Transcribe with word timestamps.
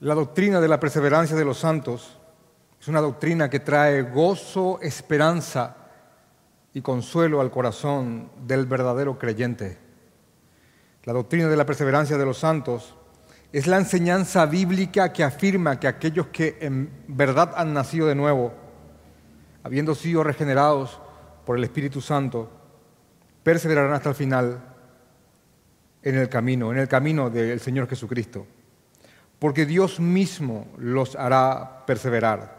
La 0.00 0.14
doctrina 0.14 0.60
de 0.60 0.68
la 0.68 0.78
perseverancia 0.78 1.34
de 1.34 1.44
los 1.46 1.56
santos 1.56 2.18
es 2.78 2.86
una 2.86 3.00
doctrina 3.00 3.48
que 3.48 3.60
trae 3.60 4.02
gozo, 4.02 4.78
esperanza 4.82 5.74
y 6.74 6.82
consuelo 6.82 7.40
al 7.40 7.50
corazón 7.50 8.30
del 8.46 8.66
verdadero 8.66 9.18
creyente. 9.18 9.78
La 11.04 11.14
doctrina 11.14 11.48
de 11.48 11.56
la 11.56 11.64
perseverancia 11.64 12.18
de 12.18 12.26
los 12.26 12.36
santos 12.36 12.94
es 13.54 13.66
la 13.66 13.78
enseñanza 13.78 14.44
bíblica 14.44 15.14
que 15.14 15.24
afirma 15.24 15.80
que 15.80 15.88
aquellos 15.88 16.26
que 16.26 16.58
en 16.60 16.90
verdad 17.08 17.54
han 17.56 17.72
nacido 17.72 18.06
de 18.06 18.14
nuevo, 18.14 18.52
habiendo 19.62 19.94
sido 19.94 20.22
regenerados 20.22 21.00
por 21.46 21.56
el 21.56 21.64
Espíritu 21.64 22.02
Santo, 22.02 22.50
perseverarán 23.42 23.94
hasta 23.94 24.10
el 24.10 24.14
final 24.14 24.62
en 26.02 26.16
el 26.16 26.28
camino, 26.28 26.70
en 26.70 26.80
el 26.80 26.88
camino 26.88 27.30
del 27.30 27.60
Señor 27.60 27.88
Jesucristo 27.88 28.46
porque 29.38 29.66
Dios 29.66 30.00
mismo 30.00 30.66
los 30.78 31.16
hará 31.16 31.84
perseverar. 31.86 32.56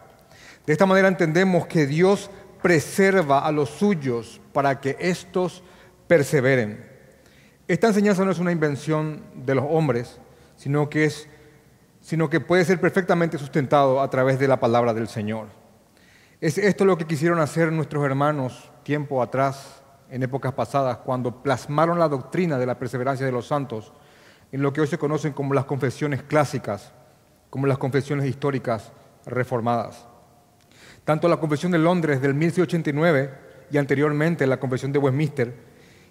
De 0.65 0.73
esta 0.73 0.85
manera 0.85 1.07
entendemos 1.07 1.65
que 1.67 1.87
Dios 1.87 2.29
preserva 2.61 3.39
a 3.39 3.51
los 3.51 3.69
suyos 3.69 4.41
para 4.53 4.79
que 4.79 4.97
éstos 4.99 5.63
perseveren. 6.07 6.85
Esta 7.67 7.87
enseñanza 7.87 8.25
no 8.25 8.31
es 8.31 8.39
una 8.39 8.51
invención 8.51 9.23
de 9.33 9.55
los 9.55 9.65
hombres, 9.69 10.19
sino 10.55 10.89
que, 10.89 11.05
es, 11.05 11.27
sino 12.01 12.29
que 12.29 12.39
puede 12.39 12.65
ser 12.65 12.79
perfectamente 12.79 13.37
sustentado 13.37 14.01
a 14.01 14.09
través 14.09 14.39
de 14.39 14.47
la 14.47 14.59
palabra 14.59 14.93
del 14.93 15.07
Señor. 15.07 15.47
Es 16.39 16.57
esto 16.57 16.85
lo 16.85 16.97
que 16.97 17.07
quisieron 17.07 17.39
hacer 17.39 17.71
nuestros 17.71 18.05
hermanos 18.05 18.71
tiempo 18.83 19.21
atrás, 19.21 19.81
en 20.09 20.23
épocas 20.23 20.53
pasadas, 20.53 20.97
cuando 20.97 21.43
plasmaron 21.43 21.99
la 21.99 22.07
doctrina 22.07 22.57
de 22.57 22.65
la 22.65 22.79
perseverancia 22.79 23.25
de 23.25 23.31
los 23.31 23.47
santos 23.47 23.91
en 24.51 24.61
lo 24.61 24.73
que 24.73 24.81
hoy 24.81 24.87
se 24.87 24.97
conocen 24.97 25.33
como 25.33 25.53
las 25.53 25.65
confesiones 25.65 26.23
clásicas, 26.23 26.91
como 27.49 27.67
las 27.67 27.77
confesiones 27.77 28.25
históricas 28.25 28.91
reformadas. 29.25 30.05
Tanto 31.03 31.27
la 31.27 31.37
Confesión 31.37 31.71
de 31.71 31.79
Londres 31.79 32.21
del 32.21 32.33
1689 32.33 33.31
y 33.71 33.77
anteriormente 33.77 34.47
la 34.47 34.59
Confesión 34.59 34.91
de 34.91 34.99
Westminster 34.99 35.53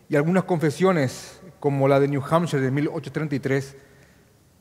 y 0.09 0.17
algunas 0.17 0.45
confesiones 0.45 1.41
como 1.61 1.89
la 1.89 2.01
de 2.01 2.09
New 2.09 2.23
Hampshire 2.28 2.62
de 2.62 2.70
1833 2.70 3.77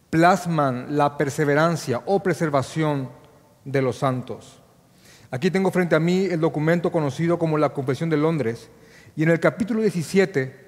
plasman 0.10 0.98
la 0.98 1.18
perseverancia 1.18 2.02
o 2.06 2.24
preservación 2.24 3.10
de 3.64 3.82
los 3.82 3.98
santos. 3.98 4.62
Aquí 5.32 5.52
tengo 5.52 5.72
frente 5.72 5.96
a 5.96 6.00
mí 6.00 6.26
el 6.26 6.40
documento 6.40 6.92
conocido 6.92 7.38
como 7.38 7.58
la 7.58 7.70
Confesión 7.74 8.10
de 8.10 8.18
Londres 8.18 8.70
y 9.16 9.24
en 9.24 9.30
el 9.30 9.40
capítulo 9.40 9.82
17 9.82 10.66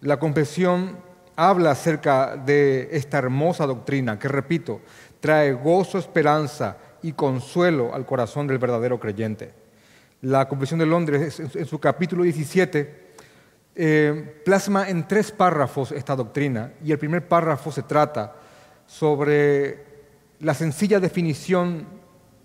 la 0.00 0.18
confesión 0.18 0.98
habla 1.36 1.72
acerca 1.72 2.36
de 2.36 2.88
esta 2.92 3.18
hermosa 3.18 3.66
doctrina 3.66 4.18
que, 4.18 4.28
repito, 4.28 4.80
trae 5.20 5.52
gozo, 5.52 5.98
esperanza 5.98 6.76
y 7.02 7.12
consuelo 7.12 7.94
al 7.94 8.06
corazón 8.06 8.46
del 8.46 8.58
verdadero 8.58 8.98
creyente. 8.98 9.52
La 10.22 10.48
Confesión 10.48 10.80
de 10.80 10.86
Londres, 10.86 11.40
en 11.40 11.66
su 11.66 11.78
capítulo 11.78 12.22
17, 12.22 13.04
eh, 13.76 14.42
plasma 14.44 14.88
en 14.88 15.08
tres 15.08 15.32
párrafos 15.32 15.90
esta 15.90 16.14
doctrina 16.14 16.72
y 16.84 16.92
el 16.92 16.98
primer 16.98 17.26
párrafo 17.26 17.72
se 17.72 17.82
trata 17.82 18.32
sobre 18.86 19.84
la 20.40 20.54
sencilla 20.54 21.00
definición 21.00 21.86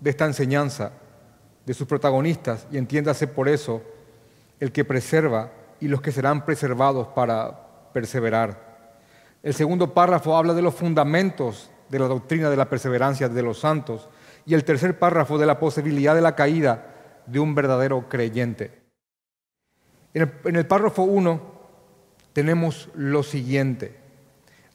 de 0.00 0.10
esta 0.10 0.26
enseñanza, 0.26 0.92
de 1.64 1.74
sus 1.74 1.86
protagonistas, 1.86 2.66
y 2.72 2.78
entiéndase 2.78 3.26
por 3.26 3.48
eso 3.48 3.82
el 4.58 4.72
que 4.72 4.84
preserva 4.84 5.52
y 5.78 5.88
los 5.88 6.00
que 6.00 6.10
serán 6.10 6.44
preservados 6.44 7.08
para 7.08 7.92
perseverar. 7.92 8.69
El 9.42 9.54
segundo 9.54 9.94
párrafo 9.94 10.36
habla 10.36 10.54
de 10.54 10.62
los 10.62 10.74
fundamentos 10.74 11.70
de 11.88 11.98
la 11.98 12.06
doctrina 12.06 12.50
de 12.50 12.56
la 12.56 12.68
perseverancia 12.68 13.28
de 13.28 13.42
los 13.42 13.60
santos. 13.60 14.08
Y 14.46 14.54
el 14.54 14.64
tercer 14.64 14.98
párrafo 14.98 15.38
de 15.38 15.46
la 15.46 15.58
posibilidad 15.58 16.14
de 16.14 16.20
la 16.20 16.34
caída 16.34 17.22
de 17.26 17.38
un 17.38 17.54
verdadero 17.54 18.08
creyente. 18.08 18.80
En 20.12 20.56
el, 20.56 20.66
párrafo 20.66 21.02
1 21.02 21.40
tenemos 22.32 22.88
lo 22.94 23.22
siguiente. 23.22 23.96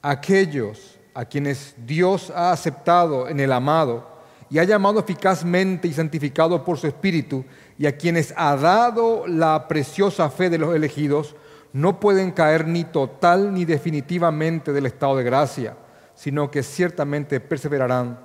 Aquellos 0.00 0.98
a 1.14 1.26
quienes 1.26 1.74
Dios 1.84 2.30
ha 2.34 2.52
aceptado 2.52 3.28
en 3.28 3.40
el 3.40 3.52
amado 3.52 4.16
y 4.48 4.58
ha 4.58 4.64
llamado 4.64 5.00
eficazmente 5.00 5.88
y 5.88 5.92
santificado 5.92 6.64
por 6.64 6.78
su 6.78 6.86
Espíritu 6.86 7.44
y 7.78 7.86
a 7.86 7.96
quienes 7.96 8.32
ha 8.36 8.56
dado 8.56 9.26
la 9.26 9.68
preciosa 9.68 10.30
fe 10.30 10.48
de 10.48 10.58
los 10.58 10.74
elegidos, 10.74 11.34
no 11.76 12.00
pueden 12.00 12.30
caer 12.30 12.66
ni 12.66 12.84
total 12.84 13.52
ni 13.52 13.66
definitivamente 13.66 14.72
del 14.72 14.86
estado 14.86 15.14
de 15.16 15.24
gracia, 15.24 15.76
sino 16.14 16.50
que 16.50 16.62
ciertamente 16.62 17.38
perseverarán 17.38 18.18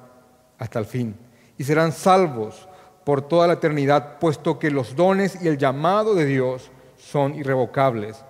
hasta 0.57 0.79
el 0.79 0.85
fin 0.85 1.17
y 1.57 1.65
serán 1.65 1.91
salvos 1.91 2.69
por 3.03 3.21
toda 3.21 3.47
la 3.47 3.53
eternidad, 3.55 4.19
puesto 4.19 4.57
que 4.57 4.71
los 4.71 4.95
dones 4.95 5.37
y 5.41 5.49
el 5.49 5.57
llamado 5.57 6.15
de 6.15 6.25
Dios 6.25 6.71
son 6.95 7.35
irrevocables. 7.35 8.23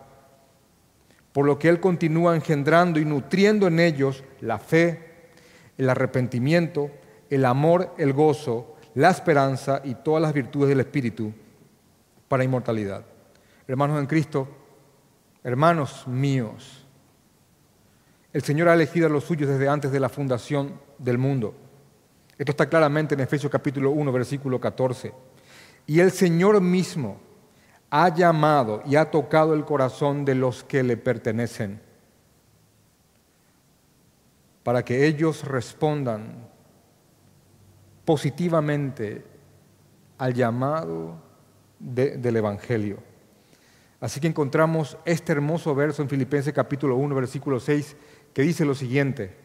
Por 1.34 1.46
lo 1.46 1.60
que 1.60 1.70
Él 1.70 1.80
continúa 1.80 2.36
engendrando 2.36 3.00
y 3.00 3.06
nutriendo 3.06 3.68
en 3.68 3.80
ellos 3.80 4.24
la 4.40 4.58
fe, 4.58 5.30
el 5.78 5.88
arrepentimiento, 5.88 6.90
el 7.30 7.46
amor, 7.46 7.94
el 8.00 8.14
gozo, 8.14 8.76
la 8.96 9.12
esperanza 9.12 9.82
y 9.84 9.94
todas 9.94 10.24
las 10.24 10.34
virtudes 10.34 10.70
del 10.70 10.80
Espíritu 10.80 11.32
para 12.28 12.44
inmortalidad. 12.44 13.06
Hermanos 13.68 14.00
en 14.00 14.08
Cristo, 14.08 14.61
Hermanos 15.44 16.08
míos, 16.08 16.86
el 18.32 18.44
Señor 18.44 18.70
ha 18.70 18.76
elegido 18.76 19.08
a 19.08 19.10
los 19.10 19.24
suyos 19.24 19.50
desde 19.50 19.68
antes 19.68 19.92
de 19.92 20.00
la 20.00 20.08
fundación 20.08 20.80
del 20.98 21.18
mundo. 21.18 21.56
Esto 22.38 22.52
está 22.52 22.70
claramente 22.70 23.16
en 23.16 23.22
Efesios 23.22 23.52
capítulo 23.52 23.92
1, 23.92 24.12
versículo 24.12 24.60
14. 24.60 25.14
Y 25.88 26.00
el 26.00 26.12
Señor 26.12 26.62
mismo 26.62 27.20
ha 27.90 28.10
llamado 28.10 28.84
y 28.86 28.96
ha 28.96 29.12
tocado 29.12 29.54
el 29.54 29.66
corazón 29.66 30.26
de 30.26 30.36
los 30.36 30.64
que 30.64 30.84
le 30.84 30.96
pertenecen 30.96 31.82
para 34.64 34.86
que 34.86 35.06
ellos 35.08 35.44
respondan 35.44 36.48
positivamente 38.06 39.26
al 40.18 40.34
llamado 40.34 41.22
del 41.80 42.36
Evangelio. 42.36 43.11
Así 44.02 44.20
que 44.20 44.28
encontramos 44.28 44.98
este 45.06 45.32
hermoso 45.32 45.76
verso 45.76 46.02
en 46.02 46.10
Filipenses 46.10 46.54
capítulo 46.54 46.96
1, 46.98 47.14
versículo 47.14 47.60
6, 47.60 47.96
que 48.34 48.42
dice 48.42 48.66
lo 48.66 48.74
siguiente, 48.74 49.38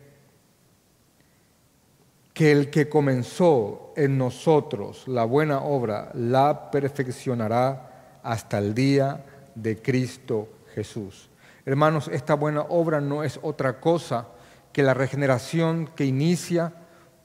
que 2.33 2.53
el 2.53 2.71
que 2.71 2.89
comenzó 2.89 3.93
en 3.97 4.17
nosotros 4.17 5.07
la 5.09 5.25
buena 5.25 5.61
obra 5.61 6.11
la 6.15 6.71
perfeccionará 6.71 8.21
hasta 8.23 8.57
el 8.57 8.75
día 8.75 9.27
de 9.55 9.81
Cristo 9.81 10.49
Jesús. 10.75 11.29
Hermanos, 11.67 12.09
esta 12.09 12.33
buena 12.33 12.63
obra 12.63 13.03
no 13.03 13.25
es 13.25 13.39
otra 13.43 13.79
cosa 13.79 14.29
que 14.73 14.83
la 14.83 14.95
regeneración 14.95 15.87
que 15.95 16.07
inicia 16.07 16.73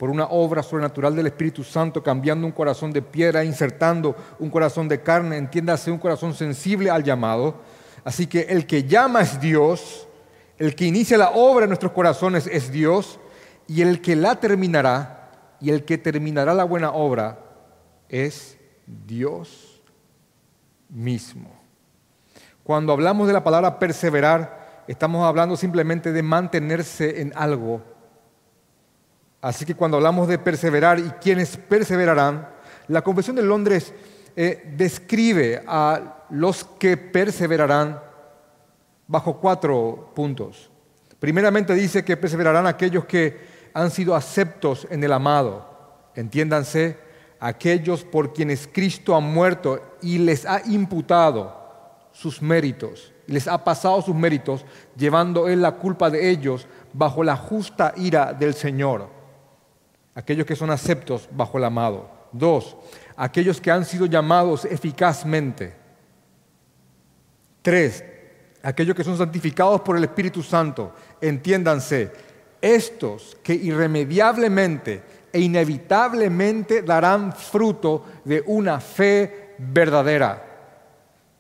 por 0.02 0.10
una 0.10 0.26
obra 0.26 0.64
sobrenatural 0.64 1.16
del 1.16 1.28
Espíritu 1.28 1.64
Santo, 1.64 2.02
cambiando 2.02 2.48
un 2.48 2.52
corazón 2.52 2.92
de 2.92 3.04
piedra, 3.04 3.44
insertando 3.44 4.16
un 4.40 4.50
corazón 4.50 4.88
de 4.88 5.04
carne, 5.04 5.38
entiéndase 5.38 5.92
un 5.92 6.00
corazón 6.00 6.34
sensible 6.34 6.90
al 6.90 7.04
llamado. 7.04 7.58
Así 8.04 8.26
que 8.26 8.48
el 8.50 8.66
que 8.66 8.86
llama 8.86 9.22
es 9.22 9.40
Dios, 9.40 10.08
el 10.58 10.74
que 10.74 10.86
inicia 10.86 11.20
la 11.20 11.30
obra 11.30 11.66
en 11.66 11.70
nuestros 11.70 11.92
corazones 11.92 12.48
es 12.48 12.72
Dios, 12.72 13.20
y 13.68 13.84
el 13.84 14.02
que 14.02 14.16
la 14.16 14.40
terminará, 14.40 15.30
y 15.60 15.70
el 15.70 15.86
que 15.86 16.00
terminará 16.00 16.56
la 16.56 16.64
buena 16.64 16.94
obra 16.94 17.38
es 18.10 18.58
Dios 18.88 19.84
mismo. 20.90 21.52
Cuando 22.64 22.92
hablamos 22.92 23.28
de 23.28 23.34
la 23.34 23.44
palabra 23.44 23.78
perseverar, 23.78 24.84
estamos 24.88 25.24
hablando 25.24 25.56
simplemente 25.56 26.12
de 26.12 26.24
mantenerse 26.24 27.22
en 27.22 27.34
algo 27.36 27.84
Así 29.42 29.66
que 29.66 29.76
cuando 29.76 29.98
hablamos 29.98 30.28
de 30.28 30.38
perseverar 30.38 31.00
y 31.00 31.10
quienes 31.20 31.58
perseverarán, 31.58 32.48
la 32.88 33.02
Confesión 33.02 33.36
de 33.36 33.42
Londres 33.42 33.92
eh, 34.36 34.72
describe 34.78 35.64
a 35.66 36.26
los 36.30 36.64
que 36.64 36.96
perseverarán 36.96 38.00
bajo 39.08 39.40
cuatro 39.40 40.12
puntos. 40.16 40.70
Primeramente 41.20 41.74
dice 41.74 42.06
que 42.06 42.18
perseverarán 42.18 42.68
aquellos 42.68 43.06
que 43.06 43.50
han 43.74 43.90
sido 43.90 44.16
aceptos 44.16 44.88
en 44.92 45.04
el 45.04 45.12
amado. 45.12 45.68
Entiéndanse, 46.16 46.98
aquellos 47.40 48.04
por 48.04 48.34
quienes 48.34 48.70
Cristo 48.72 49.16
ha 49.16 49.20
muerto 49.20 49.98
y 50.04 50.20
les 50.20 50.46
ha 50.46 50.62
imputado 50.68 51.60
sus 52.12 52.42
méritos, 52.42 53.12
les 53.26 53.48
ha 53.48 53.64
pasado 53.64 54.02
sus 54.02 54.14
méritos, 54.16 54.66
llevando 54.96 55.48
Él 55.48 55.62
la 55.62 55.72
culpa 55.72 56.12
de 56.12 56.30
ellos 56.30 56.68
bajo 56.94 57.24
la 57.24 57.38
justa 57.38 57.94
ira 57.96 58.34
del 58.34 58.54
Señor 58.54 59.21
aquellos 60.16 60.46
que 60.46 60.56
son 60.56 60.70
aceptos 60.70 61.28
bajo 61.32 61.58
el 61.58 61.64
amado. 61.64 62.10
Dos, 62.32 62.78
aquellos 63.16 63.60
que 63.60 63.72
han 63.72 63.86
sido 63.86 64.06
llamados 64.06 64.66
eficazmente. 64.66 65.74
Tres, 67.62 68.04
aquellos 68.64 68.96
que 68.96 69.04
son 69.04 69.18
santificados 69.18 69.82
por 69.82 69.98
el 69.98 70.04
Espíritu 70.04 70.42
Santo. 70.42 70.94
Entiéndanse, 71.20 72.12
estos 72.62 73.38
que 73.44 73.54
irremediablemente 73.54 75.04
e 75.34 75.40
inevitablemente 75.40 76.82
darán 76.82 77.34
fruto 77.34 78.06
de 78.26 78.44
una 78.46 78.80
fe 78.80 79.56
verdadera. 79.58 80.48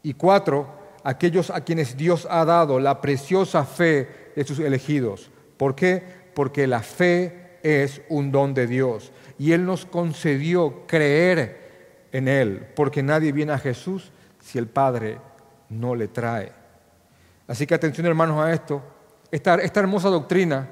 Y 0.03 0.13
cuatro, 0.13 0.67
aquellos 1.03 1.49
a 1.49 1.61
quienes 1.61 1.95
Dios 1.97 2.27
ha 2.29 2.43
dado 2.45 2.79
la 2.79 3.01
preciosa 3.01 3.65
fe 3.65 4.31
de 4.35 4.43
sus 4.43 4.59
elegidos. 4.59 5.29
¿Por 5.57 5.75
qué? 5.75 6.03
Porque 6.33 6.67
la 6.67 6.81
fe 6.81 7.40
es 7.63 8.01
un 8.09 8.31
don 8.31 8.53
de 8.53 8.67
Dios 8.67 9.11
y 9.37 9.51
Él 9.53 9.65
nos 9.65 9.85
concedió 9.85 10.85
creer 10.87 12.07
en 12.11 12.27
Él, 12.27 12.67
porque 12.75 13.01
nadie 13.01 13.31
viene 13.31 13.53
a 13.53 13.59
Jesús 13.59 14.11
si 14.39 14.57
el 14.57 14.67
Padre 14.67 15.17
no 15.69 15.95
le 15.95 16.07
trae. 16.07 16.51
Así 17.47 17.65
que 17.65 17.73
atención 17.73 18.05
hermanos 18.07 18.39
a 18.43 18.53
esto, 18.53 18.81
esta, 19.31 19.55
esta 19.55 19.79
hermosa 19.79 20.09
doctrina, 20.09 20.69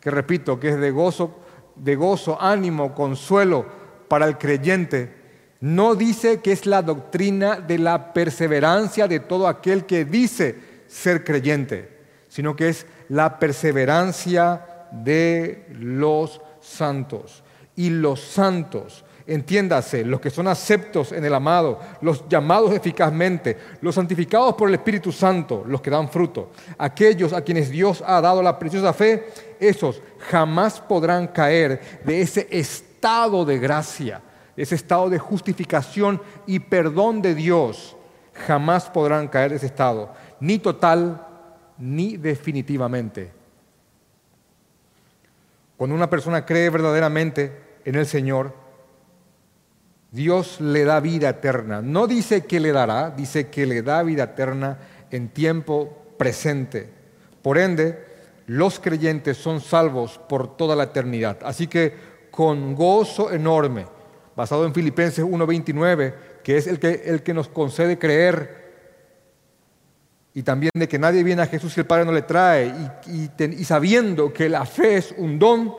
que 0.00 0.10
repito, 0.10 0.58
que 0.58 0.70
es 0.70 0.80
de 0.80 0.90
gozo, 0.90 1.38
de 1.76 1.96
gozo, 1.96 2.40
ánimo, 2.40 2.94
consuelo 2.94 3.66
para 4.08 4.26
el 4.26 4.38
creyente, 4.38 5.20
no 5.60 5.94
dice 5.94 6.40
que 6.40 6.52
es 6.52 6.66
la 6.66 6.82
doctrina 6.82 7.60
de 7.60 7.78
la 7.78 8.12
perseverancia 8.12 9.06
de 9.06 9.20
todo 9.20 9.46
aquel 9.46 9.84
que 9.84 10.04
dice 10.04 10.58
ser 10.86 11.22
creyente, 11.22 11.88
sino 12.28 12.56
que 12.56 12.70
es 12.70 12.86
la 13.08 13.38
perseverancia 13.38 14.79
de 14.92 15.66
los 15.78 16.40
santos. 16.60 17.42
Y 17.76 17.90
los 17.90 18.20
santos 18.20 19.04
entiéndase, 19.30 20.04
los 20.04 20.20
que 20.20 20.28
son 20.28 20.48
aceptos 20.48 21.12
en 21.12 21.24
el 21.24 21.32
amado, 21.32 21.78
los 22.00 22.28
llamados 22.28 22.72
eficazmente, 22.72 23.56
los 23.80 23.94
santificados 23.94 24.54
por 24.54 24.68
el 24.68 24.74
Espíritu 24.74 25.12
Santo, 25.12 25.62
los 25.66 25.80
que 25.80 25.90
dan 25.90 26.08
fruto, 26.08 26.50
aquellos 26.76 27.32
a 27.32 27.42
quienes 27.42 27.70
Dios 27.70 28.02
ha 28.04 28.20
dado 28.20 28.42
la 28.42 28.58
preciosa 28.58 28.92
fe, 28.92 29.28
esos 29.60 30.02
jamás 30.30 30.80
podrán 30.80 31.28
caer 31.28 32.00
de 32.04 32.20
ese 32.20 32.48
estado 32.50 33.44
de 33.44 33.58
gracia, 33.58 34.20
ese 34.56 34.74
estado 34.74 35.08
de 35.08 35.20
justificación 35.20 36.20
y 36.46 36.58
perdón 36.58 37.22
de 37.22 37.36
Dios. 37.36 37.96
Jamás 38.46 38.90
podrán 38.90 39.28
caer 39.28 39.50
de 39.50 39.58
ese 39.58 39.66
estado, 39.66 40.12
ni 40.40 40.58
total 40.58 41.24
ni 41.78 42.16
definitivamente. 42.16 43.39
Cuando 45.80 45.96
una 45.96 46.10
persona 46.10 46.44
cree 46.44 46.68
verdaderamente 46.68 47.52
en 47.86 47.94
el 47.94 48.04
Señor, 48.04 48.52
Dios 50.10 50.60
le 50.60 50.84
da 50.84 51.00
vida 51.00 51.30
eterna. 51.30 51.80
No 51.80 52.06
dice 52.06 52.44
que 52.44 52.60
le 52.60 52.70
dará, 52.70 53.08
dice 53.08 53.48
que 53.48 53.64
le 53.64 53.80
da 53.80 54.02
vida 54.02 54.24
eterna 54.24 54.76
en 55.10 55.30
tiempo 55.30 55.96
presente. 56.18 56.86
Por 57.40 57.56
ende, 57.56 57.98
los 58.46 58.78
creyentes 58.78 59.38
son 59.38 59.62
salvos 59.62 60.20
por 60.28 60.54
toda 60.54 60.76
la 60.76 60.84
eternidad. 60.84 61.38
Así 61.42 61.66
que 61.66 61.94
con 62.30 62.74
gozo 62.74 63.32
enorme, 63.32 63.86
basado 64.36 64.66
en 64.66 64.74
Filipenses 64.74 65.24
1.29, 65.24 66.14
que 66.44 66.58
es 66.58 66.66
el 66.66 66.78
que, 66.78 67.04
el 67.06 67.22
que 67.22 67.32
nos 67.32 67.48
concede 67.48 67.98
creer, 67.98 68.59
y 70.34 70.42
también 70.42 70.70
de 70.74 70.88
que 70.88 70.98
nadie 70.98 71.22
viene 71.22 71.42
a 71.42 71.46
Jesús 71.46 71.72
si 71.72 71.80
el 71.80 71.86
Padre 71.86 72.04
no 72.04 72.12
le 72.12 72.22
trae, 72.22 72.72
y 73.06 73.64
sabiendo 73.64 74.32
que 74.32 74.48
la 74.48 74.64
fe 74.64 74.96
es 74.96 75.14
un 75.16 75.38
don, 75.38 75.74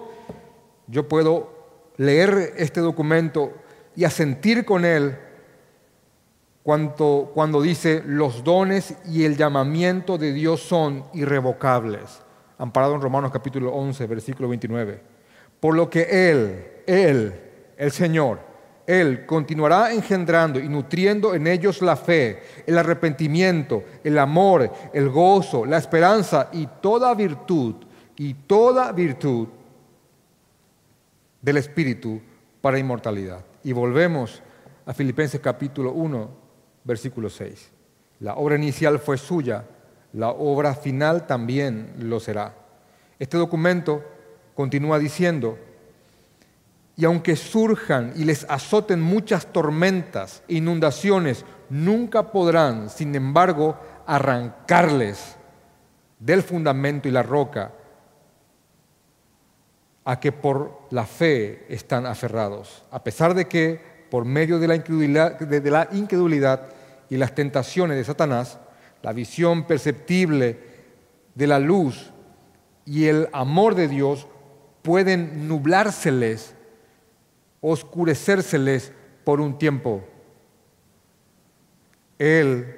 yo 0.88 1.08
puedo 1.08 1.94
leer 1.98 2.54
este 2.58 2.82
documento 2.82 3.54
y 3.96 4.04
a 4.04 4.10
sentir 4.10 4.66
con 4.66 4.86
Él 4.86 5.18
cuando 6.64 7.62
dice 7.62 8.04
los 8.06 8.44
dones 8.44 8.96
y 9.06 9.24
el 9.24 9.36
llamamiento 9.36 10.18
de 10.18 10.32
Dios 10.32 10.62
son 10.62 11.06
irrevocables, 11.14 12.22
amparado 12.58 12.96
en 12.96 13.02
Romanos 13.02 13.32
capítulo 13.32 13.72
11, 13.74 14.06
versículo 14.06 14.50
29. 14.50 15.02
Por 15.60 15.76
lo 15.76 15.90
que 15.90 16.30
Él, 16.30 16.66
Él, 16.86 17.34
el 17.78 17.92
Señor, 17.92 18.51
Él 18.92 19.26
continuará 19.26 19.94
engendrando 19.94 20.60
y 20.60 20.68
nutriendo 20.68 21.34
en 21.34 21.48
ellos 21.48 21.82
la 21.82 21.96
fe, 21.96 22.44
el 22.68 22.78
arrepentimiento, 22.78 23.86
el 24.04 24.18
amor, 24.18 24.70
el 24.92 25.08
gozo, 25.08 25.66
la 25.66 25.78
esperanza 25.78 26.50
y 26.52 26.68
toda 26.82 27.16
virtud, 27.16 27.76
y 28.18 28.34
toda 28.34 28.92
virtud 28.92 29.48
del 31.42 31.56
Espíritu 31.56 32.20
para 32.60 32.80
inmortalidad. 32.80 33.46
Y 33.64 33.72
volvemos 33.72 34.44
a 34.86 34.94
Filipenses 34.94 35.40
capítulo 35.40 35.94
1, 35.94 36.30
versículo 36.84 37.30
6. 37.30 37.72
La 38.20 38.36
obra 38.36 38.58
inicial 38.58 39.00
fue 39.00 39.18
suya, 39.18 39.64
la 40.12 40.32
obra 40.32 40.76
final 40.76 41.26
también 41.28 41.94
lo 41.98 42.20
será. 42.20 42.56
Este 43.20 43.38
documento 43.38 44.04
continúa 44.54 45.00
diciendo, 45.00 45.58
y 47.02 47.06
aunque 47.06 47.36
surjan 47.36 48.14
y 48.16 48.26
les 48.26 48.46
azoten 48.48 49.02
muchas 49.02 49.48
tormentas 49.48 50.44
inundaciones, 50.48 51.46
nunca 51.68 52.32
podrán, 52.32 52.92
sin 52.92 53.16
embargo, 53.16 53.76
arrancarles 54.06 55.36
del 56.20 56.44
fundamento 56.44 57.08
y 57.08 57.12
la 57.12 57.24
roca 57.24 57.72
a 60.06 60.20
que 60.20 60.32
por 60.32 60.82
la 60.92 61.08
fe 61.08 61.66
están 61.70 62.06
aferrados, 62.06 62.84
a 62.92 63.04
pesar 63.04 63.34
de 63.34 63.46
que 63.48 63.82
por 64.12 64.24
medio 64.24 64.60
de 64.60 64.68
la 64.68 64.76
incredulidad, 64.76 65.40
de 65.40 65.72
la 65.72 65.88
incredulidad 65.94 66.70
y 67.10 67.18
las 67.18 67.34
tentaciones 67.34 67.98
de 67.98 68.04
Satanás, 68.04 68.60
la 69.02 69.12
visión 69.12 69.64
perceptible 69.66 70.60
de 71.34 71.48
la 71.48 71.58
luz 71.58 72.12
y 72.86 73.08
el 73.08 73.28
amor 73.34 73.74
de 73.74 73.88
Dios 73.88 74.28
pueden 74.84 75.48
nublárseles, 75.48 76.54
oscurecérseles 77.62 78.92
por 79.24 79.40
un 79.40 79.58
tiempo. 79.58 80.04
Él, 82.18 82.76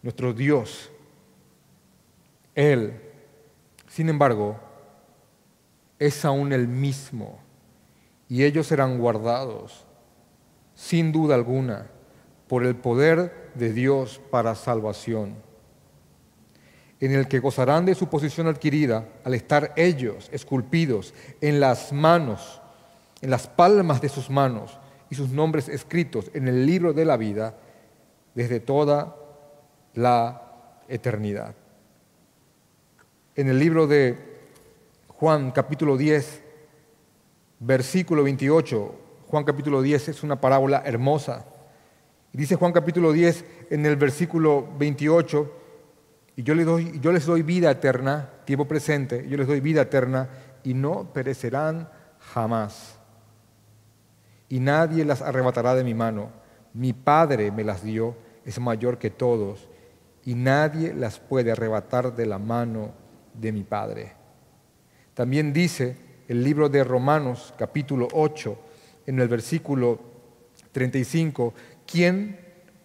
nuestro 0.00 0.32
Dios, 0.32 0.90
Él, 2.54 3.00
sin 3.88 4.08
embargo, 4.08 4.58
es 5.98 6.24
aún 6.24 6.52
el 6.52 6.66
mismo 6.66 7.38
y 8.32 8.44
ellos 8.44 8.66
serán 8.66 8.98
guardados, 8.98 9.84
sin 10.74 11.12
duda 11.12 11.34
alguna, 11.34 11.90
por 12.48 12.64
el 12.64 12.74
poder 12.74 13.50
de 13.54 13.74
Dios 13.74 14.22
para 14.30 14.54
salvación, 14.54 15.36
en 16.98 17.12
el 17.12 17.28
que 17.28 17.40
gozarán 17.40 17.84
de 17.84 17.94
su 17.94 18.08
posición 18.08 18.46
adquirida 18.46 19.06
al 19.22 19.34
estar 19.34 19.74
ellos 19.76 20.30
esculpidos 20.32 21.12
en 21.42 21.60
las 21.60 21.92
manos, 21.92 22.61
en 23.22 23.30
las 23.30 23.46
palmas 23.46 24.02
de 24.02 24.08
sus 24.08 24.28
manos 24.28 24.78
y 25.08 25.14
sus 25.14 25.30
nombres 25.30 25.68
escritos 25.68 26.30
en 26.34 26.48
el 26.48 26.66
libro 26.66 26.92
de 26.92 27.04
la 27.04 27.16
vida 27.16 27.56
desde 28.34 28.60
toda 28.60 29.16
la 29.94 30.42
eternidad. 30.88 31.54
En 33.36 33.48
el 33.48 33.58
libro 33.58 33.86
de 33.86 34.18
Juan 35.08 35.52
capítulo 35.52 35.96
10, 35.96 36.42
versículo 37.60 38.24
28. 38.24 38.94
Juan 39.28 39.44
capítulo 39.44 39.80
10 39.80 40.08
es 40.08 40.22
una 40.22 40.40
parábola 40.40 40.82
hermosa. 40.84 41.46
Dice 42.32 42.56
Juan 42.56 42.72
capítulo 42.72 43.12
10 43.12 43.44
en 43.70 43.86
el 43.86 43.96
versículo 43.96 44.66
28, 44.78 45.58
y 46.34 46.42
yo 46.42 46.54
les, 46.54 46.64
doy, 46.64 46.98
yo 47.00 47.12
les 47.12 47.26
doy 47.26 47.42
vida 47.42 47.70
eterna, 47.70 48.30
tiempo 48.46 48.66
presente, 48.66 49.26
yo 49.28 49.36
les 49.36 49.46
doy 49.46 49.60
vida 49.60 49.82
eterna, 49.82 50.30
y 50.64 50.72
no 50.72 51.12
perecerán 51.12 51.90
jamás. 52.18 53.01
Y 54.52 54.60
nadie 54.60 55.06
las 55.06 55.22
arrebatará 55.22 55.74
de 55.74 55.82
mi 55.82 55.94
mano. 55.94 56.28
Mi 56.74 56.92
Padre 56.92 57.50
me 57.50 57.64
las 57.64 57.82
dio, 57.82 58.14
es 58.44 58.60
mayor 58.60 58.98
que 58.98 59.08
todos, 59.08 59.66
y 60.26 60.34
nadie 60.34 60.92
las 60.92 61.18
puede 61.18 61.52
arrebatar 61.52 62.14
de 62.14 62.26
la 62.26 62.38
mano 62.38 62.92
de 63.32 63.50
mi 63.50 63.62
Padre. 63.62 64.12
También 65.14 65.54
dice 65.54 65.96
el 66.28 66.44
libro 66.44 66.68
de 66.68 66.84
Romanos 66.84 67.54
capítulo 67.56 68.08
8 68.12 68.58
en 69.06 69.20
el 69.20 69.28
versículo 69.28 69.98
35, 70.72 71.54
¿quién 71.86 72.38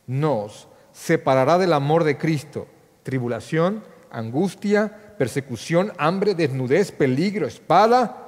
nos 0.07 0.69
separará 0.93 1.57
del 1.57 1.73
amor 1.73 2.05
de 2.05 2.17
Cristo? 2.17 2.65
Tribulación, 3.03 3.83
angustia, 4.09 5.15
persecución, 5.17 5.91
hambre, 5.97 6.33
desnudez, 6.33 6.93
peligro, 6.93 7.45
espada. 7.45 8.26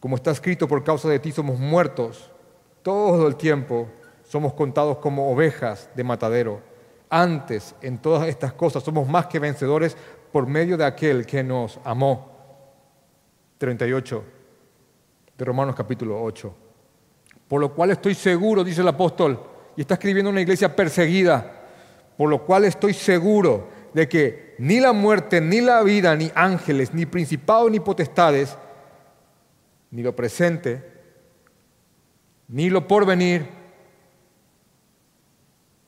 Como 0.00 0.16
está 0.16 0.30
escrito, 0.30 0.68
por 0.68 0.84
causa 0.84 1.08
de 1.08 1.18
ti 1.18 1.32
somos 1.32 1.58
muertos 1.58 2.30
todo 2.82 3.26
el 3.26 3.36
tiempo, 3.36 3.88
somos 4.24 4.54
contados 4.54 4.98
como 4.98 5.30
ovejas 5.30 5.90
de 5.94 6.04
matadero. 6.04 6.60
Antes, 7.10 7.74
en 7.82 7.98
todas 7.98 8.28
estas 8.28 8.52
cosas, 8.52 8.82
somos 8.82 9.08
más 9.08 9.26
que 9.26 9.38
vencedores 9.38 9.96
por 10.32 10.46
medio 10.46 10.76
de 10.76 10.84
aquel 10.84 11.26
que 11.26 11.42
nos 11.42 11.80
amó. 11.84 12.30
38 13.58 14.24
de 15.36 15.44
Romanos 15.44 15.74
capítulo 15.74 16.22
8. 16.22 16.54
Por 17.48 17.60
lo 17.60 17.74
cual 17.74 17.90
estoy 17.90 18.14
seguro, 18.14 18.62
dice 18.62 18.82
el 18.82 18.88
apóstol, 18.88 19.40
y 19.76 19.80
está 19.80 19.94
escribiendo 19.94 20.30
una 20.30 20.40
iglesia 20.40 20.74
perseguida, 20.74 21.52
por 22.16 22.28
lo 22.28 22.44
cual 22.44 22.64
estoy 22.64 22.92
seguro 22.92 23.68
de 23.94 24.08
que 24.08 24.54
ni 24.58 24.80
la 24.80 24.92
muerte, 24.92 25.40
ni 25.40 25.60
la 25.60 25.82
vida, 25.82 26.14
ni 26.14 26.30
ángeles, 26.34 26.92
ni 26.92 27.06
principados, 27.06 27.70
ni 27.70 27.80
potestades, 27.80 28.56
ni 29.90 30.02
lo 30.02 30.14
presente, 30.14 30.82
ni 32.48 32.70
lo 32.70 32.86
porvenir, 32.86 33.46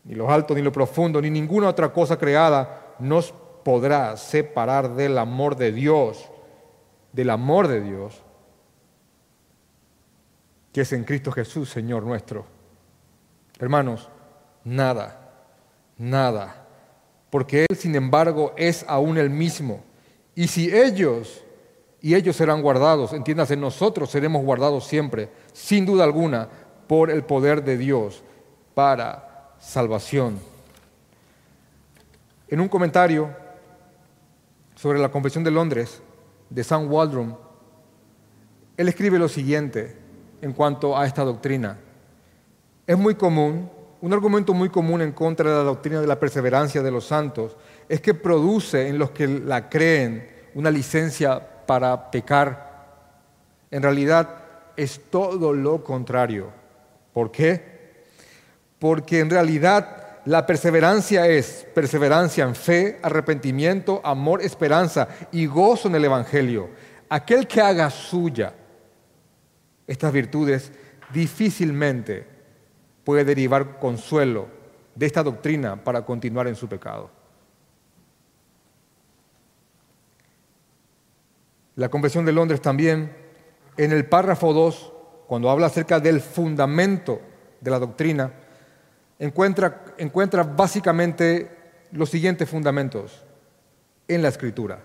ni 0.05 0.15
lo 0.15 0.31
alto, 0.31 0.55
ni 0.55 0.63
lo 0.63 0.73
profundo, 0.73 1.21
ni 1.21 1.31
ninguna 1.31 1.69
otra 1.69 1.93
cosa 1.93 2.19
creada 2.19 2.97
nos 2.99 3.33
podrá 3.63 4.17
separar 4.17 4.95
del 4.95 5.19
amor 5.19 5.57
de 5.57 5.73
Dios, 5.73 6.31
del 7.13 7.31
amor 7.31 7.69
de 7.69 7.81
Dios, 7.81 8.23
que 10.73 10.83
es 10.83 10.93
en 10.93 11.05
Cristo 11.05 11.33
Jesús, 11.33 11.69
Señor 11.69 12.05
nuestro. 12.05 12.47
Hermanos, 13.59 14.09
nada, 14.65 15.33
nada, 15.99 16.67
porque 17.31 17.67
Él, 17.69 17.77
sin 17.77 17.95
embargo, 17.95 18.55
es 18.57 18.85
aún 18.89 19.19
el 19.19 19.31
mismo. 19.31 19.85
Y 20.35 20.49
si 20.49 20.75
ellos, 20.75 21.45
y 22.03 22.15
ellos 22.15 22.37
serán 22.37 22.63
guardados, 22.63 23.13
entiéndase, 23.13 23.57
nosotros 23.57 24.11
seremos 24.11 24.43
guardados 24.43 24.87
siempre, 24.87 25.29
sin 25.53 25.85
duda 25.85 26.05
alguna, 26.05 26.49
por 26.87 27.11
el 27.11 27.25
poder 27.25 27.63
de 27.63 27.77
Dios 27.77 28.23
para 28.75 29.55
salvación. 29.59 30.39
En 32.49 32.61
un 32.61 32.69
comentario 32.69 33.31
sobre 34.75 34.99
la 34.99 35.11
Convención 35.11 35.45
de 35.45 35.51
Londres 35.51 36.03
de 36.49 36.65
Sam 36.65 36.91
Waldron, 36.91 37.37
él 38.77 38.89
escribe 38.89 39.19
lo 39.19 39.29
siguiente 39.29 39.97
en 40.41 40.53
cuanto 40.53 40.97
a 40.97 41.07
esta 41.07 41.23
doctrina. 41.23 41.79
Es 42.87 42.97
muy 42.97 43.15
común, 43.15 43.71
un 44.01 44.13
argumento 44.13 44.55
muy 44.55 44.71
común 44.71 45.03
en 45.03 45.13
contra 45.13 45.51
de 45.51 45.57
la 45.57 45.63
doctrina 45.65 46.01
de 46.01 46.07
la 46.07 46.19
perseverancia 46.19 46.83
de 46.83 46.91
los 46.91 47.05
santos 47.05 47.57
es 47.89 48.01
que 48.01 48.15
produce 48.15 48.89
en 48.89 48.99
los 48.99 49.11
que 49.11 49.29
la 49.29 49.69
creen 49.69 50.29
una 50.55 50.71
licencia 50.71 51.50
para 51.71 52.11
pecar. 52.11 52.89
En 53.71 53.81
realidad 53.81 54.29
es 54.77 55.03
todo 55.09 55.53
lo 55.53 55.85
contrario. 55.85 56.51
¿Por 57.13 57.31
qué? 57.31 58.07
Porque 58.81 59.21
en 59.21 59.31
realidad 59.31 60.19
la 60.25 60.45
perseverancia 60.47 61.29
es 61.29 61.69
perseverancia 61.73 62.43
en 62.43 62.57
fe, 62.57 62.99
arrepentimiento, 63.05 64.01
amor, 64.03 64.43
esperanza 64.43 65.07
y 65.31 65.47
gozo 65.47 65.87
en 65.87 65.95
el 65.95 66.07
Evangelio. 66.07 66.71
Aquel 67.09 67.47
que 67.47 67.61
haga 67.61 67.89
suya 67.89 68.53
estas 69.87 70.13
virtudes 70.13 70.73
difícilmente 71.15 72.27
puede 73.05 73.25
derivar 73.25 73.79
consuelo 73.79 74.49
de 74.97 75.07
esta 75.07 75.23
doctrina 75.23 75.85
para 75.85 76.05
continuar 76.05 76.49
en 76.49 76.57
su 76.57 76.69
pecado. 76.69 77.20
La 81.77 81.89
Convención 81.89 82.25
de 82.25 82.33
Londres 82.33 82.61
también, 82.61 83.13
en 83.77 83.93
el 83.93 84.07
párrafo 84.07 84.53
2, 84.53 84.93
cuando 85.27 85.51
habla 85.51 85.69
acerca 85.69 86.01
del 86.01 86.21
fundamento 86.21 87.21
de 87.61 87.71
la 87.71 87.79
doctrina, 87.79 88.33
encuentra, 89.19 90.43
básicamente 90.43 91.51
los 91.93 92.11
siguientes 92.11 92.49
fundamentos 92.49 93.25
en 94.09 94.23
la 94.23 94.29
Escritura. 94.29 94.83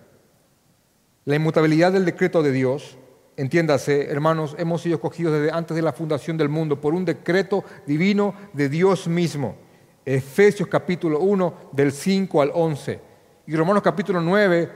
La 1.24 1.36
inmutabilidad 1.36 1.92
del 1.92 2.06
decreto 2.06 2.44
de 2.44 2.51
Dios, 2.51 2.98
entiéndase, 3.38 4.12
hermanos, 4.12 4.56
hemos 4.60 4.82
sido 4.82 4.96
escogidos 4.96 5.34
desde 5.34 5.51
antes 5.51 5.75
de 5.75 5.82
la 5.82 5.94
fundación 5.94 6.38
del 6.38 6.50
mundo 6.50 6.80
por 6.80 6.94
un 6.94 7.06
decreto 7.06 7.63
divino 7.88 8.36
de 8.54 8.70
Dios 8.70 9.08
mismo. 9.08 9.58
Efesios 10.06 10.70
capítulo 10.70 11.20
1 11.22 11.72
del 11.72 11.92
5 11.92 12.42
al 12.42 12.51
11 12.54 13.00
y 13.48 13.56
Romanos 13.56 13.82
capítulo 13.82 14.22
9 14.22 14.70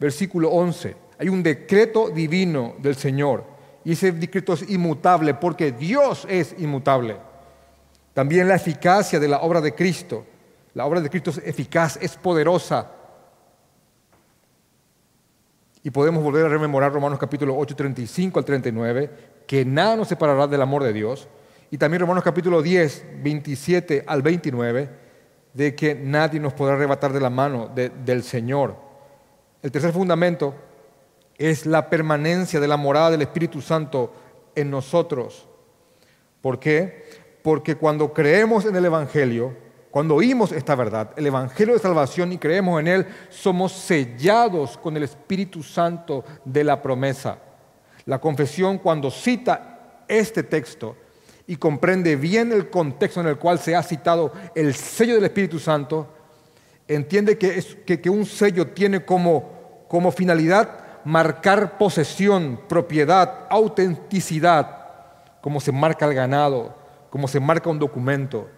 versículo 0.00 0.50
11. 0.50 1.07
Hay 1.18 1.28
un 1.28 1.42
decreto 1.42 2.10
divino 2.10 2.74
del 2.78 2.94
Señor 2.94 3.44
y 3.84 3.92
ese 3.92 4.12
decreto 4.12 4.52
es 4.52 4.68
inmutable 4.68 5.34
porque 5.34 5.72
Dios 5.72 6.26
es 6.28 6.54
inmutable. 6.58 7.16
También 8.14 8.48
la 8.48 8.56
eficacia 8.56 9.18
de 9.18 9.28
la 9.28 9.38
obra 9.38 9.60
de 9.60 9.74
Cristo. 9.74 10.24
La 10.74 10.86
obra 10.86 11.00
de 11.00 11.10
Cristo 11.10 11.30
es 11.30 11.38
eficaz, 11.38 11.98
es 12.00 12.16
poderosa. 12.16 12.92
Y 15.82 15.90
podemos 15.90 16.22
volver 16.22 16.46
a 16.46 16.48
rememorar 16.48 16.92
Romanos 16.92 17.18
capítulo 17.18 17.56
8, 17.56 17.74
35 17.74 18.38
al 18.38 18.44
39, 18.44 19.10
que 19.46 19.64
nada 19.64 19.96
nos 19.96 20.08
separará 20.08 20.46
del 20.46 20.62
amor 20.62 20.84
de 20.84 20.92
Dios. 20.92 21.28
Y 21.70 21.78
también 21.78 22.00
Romanos 22.00 22.24
capítulo 22.24 22.60
10, 22.60 23.22
27 23.22 24.04
al 24.06 24.22
29, 24.22 24.90
de 25.54 25.74
que 25.74 25.94
nadie 25.94 26.40
nos 26.40 26.52
podrá 26.52 26.74
arrebatar 26.74 27.12
de 27.12 27.20
la 27.20 27.30
mano 27.30 27.68
del 27.74 28.22
Señor. 28.22 28.76
El 29.62 29.72
tercer 29.72 29.92
fundamento 29.92 30.54
es 31.38 31.64
la 31.64 31.88
permanencia 31.88 32.60
de 32.60 32.68
la 32.68 32.76
morada 32.76 33.12
del 33.12 33.22
Espíritu 33.22 33.62
Santo 33.62 34.12
en 34.54 34.70
nosotros. 34.70 35.48
¿Por 36.42 36.58
qué? 36.58 37.08
porque 37.48 37.76
cuando 37.76 38.12
creemos 38.12 38.66
en 38.66 38.76
el 38.76 38.84
Evangelio, 38.84 39.56
cuando 39.90 40.16
oímos 40.16 40.52
esta 40.52 40.74
verdad, 40.74 41.12
el 41.16 41.26
Evangelio 41.26 41.72
de 41.72 41.80
salvación 41.80 42.30
y 42.30 42.36
creemos 42.36 42.78
en 42.78 42.88
él, 42.88 43.06
somos 43.30 43.72
sellados 43.72 44.76
con 44.76 44.94
el 44.98 45.04
Espíritu 45.04 45.62
Santo 45.62 46.26
de 46.44 46.62
la 46.62 46.82
promesa. 46.82 47.38
La 48.04 48.20
confesión 48.20 48.76
cuando 48.76 49.10
cita 49.10 50.02
este 50.08 50.42
texto 50.42 50.94
y 51.46 51.56
comprende 51.56 52.16
bien 52.16 52.52
el 52.52 52.68
contexto 52.68 53.22
en 53.22 53.28
el 53.28 53.38
cual 53.38 53.58
se 53.58 53.74
ha 53.74 53.82
citado 53.82 54.30
el 54.54 54.74
sello 54.74 55.14
del 55.14 55.24
Espíritu 55.24 55.58
Santo, 55.58 56.06
entiende 56.86 57.38
que, 57.38 58.10
un 58.10 58.26
sello 58.26 58.68
tiene 58.68 59.06
como, 59.06 59.80
finalidad 60.14 60.84
marcar 61.04 61.78
posesión, 61.78 62.60
propiedad, 62.68 63.46
autenticidad, 63.50 64.86
como 65.40 65.60
se 65.60 65.72
marca 65.72 66.06
el 66.06 66.14
ganado, 66.14 66.76
como 67.10 67.28
se 67.28 67.40
marca 67.40 67.70
un 67.70 67.78
documento. 67.78 68.48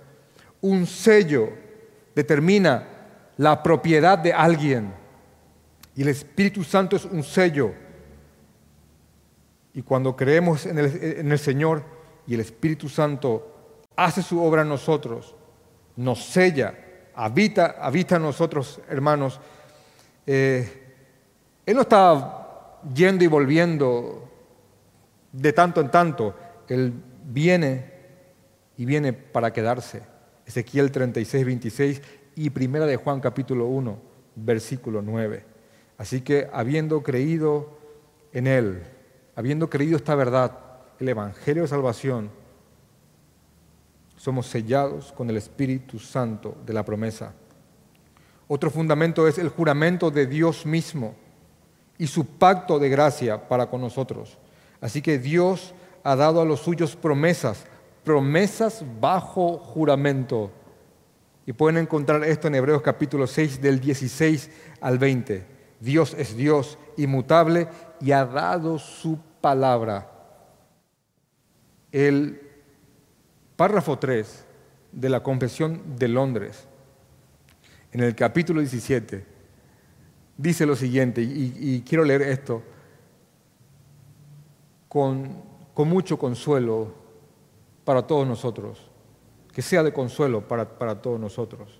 Un 0.61 0.87
sello 0.87 1.51
determina 2.15 2.87
la 3.37 3.63
propiedad 3.63 4.19
de 4.19 4.33
alguien. 4.33 4.93
Y 5.97 6.03
el 6.03 6.09
Espíritu 6.09 6.65
Santo 6.65 6.97
es 6.97 7.05
un 7.05 7.23
sello. 7.23 7.73
Y 9.73 9.83
cuando 9.83 10.17
creemos 10.17 10.67
en 10.67 10.79
el, 10.79 11.39
Señor 11.39 11.85
y 12.27 12.35
el 12.35 12.41
Espíritu 12.41 12.89
Santo 12.89 13.83
hace 13.97 14.23
su 14.23 14.43
obra 14.43 14.63
en 14.63 14.69
nosotros, 14.69 15.35
nos 15.97 16.25
sella, 16.25 16.75
habita, 17.15 17.77
habita 17.81 18.17
en 18.17 18.23
nosotros, 18.23 18.81
hermanos, 18.89 19.41
eh, 20.27 20.80
Él 21.71 21.77
no 21.77 21.83
está 21.83 22.81
yendo 22.93 23.23
y 23.23 23.29
volviendo 23.29 24.29
de 25.31 25.53
tanto 25.53 25.81
en 25.81 25.89
tanto. 25.89 26.35
Él 26.67 26.93
viene 27.25 27.93
y 28.77 28.85
viene 28.85 29.13
para 29.13 29.53
quedarse. 29.53 30.03
Ezequiel 30.45 30.91
36, 30.91 31.47
26 31.47 32.03
y 32.35 32.51
Primera 32.51 32.87
de 32.87 32.97
Juan 32.97 33.21
capítulo 33.21 33.67
1, 33.67 33.97
versículo 34.35 35.01
9. 35.01 35.45
Así 35.97 36.23
que 36.23 36.49
habiendo 36.53 37.05
creído 37.05 37.79
en 38.33 38.49
Él, 38.49 38.83
habiendo 39.37 39.71
creído 39.71 39.97
esta 39.97 40.17
verdad, 40.17 40.59
el 40.99 41.09
Evangelio 41.09 41.63
de 41.63 41.69
Salvación, 41.69 42.31
somos 44.17 44.49
sellados 44.49 45.13
con 45.13 45.31
el 45.31 45.37
Espíritu 45.37 46.01
Santo 46.01 46.57
de 46.67 46.73
la 46.73 46.85
promesa. 46.85 47.33
Otro 48.49 48.73
fundamento 48.73 49.29
es 49.29 49.39
el 49.39 49.51
juramento 49.51 50.11
de 50.11 50.27
Dios 50.27 50.67
mismo 50.67 51.15
y 52.01 52.09
su 52.09 52.27
pacto 52.27 52.81
de 52.81 52.89
gracia 52.89 53.49
para 53.49 53.71
con 53.71 53.81
nosotros. 53.81 54.39
Así 54.81 55.01
que 55.01 55.19
Dios 55.19 55.75
ha 56.03 56.17
dado 56.17 56.41
a 56.41 56.45
los 56.45 56.61
suyos 56.61 56.97
promesas 56.97 57.65
promesas 58.05 58.85
bajo 59.01 59.59
juramento. 59.59 60.51
Y 61.47 61.53
pueden 61.53 61.79
encontrar 61.79 62.25
esto 62.25 62.49
en 62.49 62.55
Hebreos 62.55 62.83
capítulo 62.83 63.27
6 63.27 63.61
del 63.61 63.81
16 63.81 64.51
al 64.81 64.99
20. 64.99 65.47
Dios 65.81 66.15
es 66.19 66.37
Dios 66.37 66.79
inmutable 66.97 67.69
y 68.01 68.13
ha 68.13 68.25
dado 68.25 68.79
su 68.79 69.19
palabra. 69.41 70.11
El 71.93 72.41
párrafo 73.57 73.99
3 73.99 74.45
de 74.93 75.09
la 75.09 75.23
Confesión 75.23 75.97
de 75.97 76.09
Londres, 76.09 76.67
en 77.93 78.01
el 78.01 78.15
capítulo 78.15 78.61
17, 78.61 79.25
dice 80.41 80.65
lo 80.65 80.75
siguiente, 80.75 81.21
y, 81.23 81.83
quiero 81.87 82.05
leer 82.05 82.23
esto 82.23 82.63
con, 84.89 85.43
con 85.75 85.89
mucho 85.89 86.19
consuelo 86.19 86.95
para 87.85 88.07
todos 88.07 88.27
nosotros, 88.27 88.91
que 89.53 89.61
sea 89.61 89.83
de 89.83 89.93
consuelo 89.93 90.47
para, 90.49 90.79
para 90.79 91.01
todos 91.03 91.21
nosotros. 91.21 91.79